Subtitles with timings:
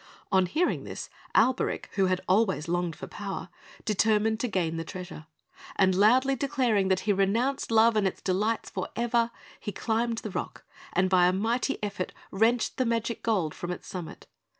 [0.31, 3.49] On hearing this, Alberic, who had always longed for power,
[3.85, 5.27] determined to gain the treasure;
[5.75, 9.29] and loudly declaring that he renounced love and its delights for ever,
[9.59, 13.85] he climbed the rock, and by a mighty effort wrenched the magic gold from its
[13.87, 14.25] summit.